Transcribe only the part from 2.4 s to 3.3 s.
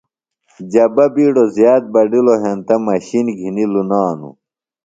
ہینتہ مشِن